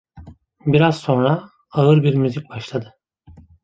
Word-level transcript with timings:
Biraz 0.65 0.99
sonra 0.99 1.49
ağır 1.71 2.03
bir 2.03 2.15
müzik 2.15 2.49
başladı. 2.49 2.93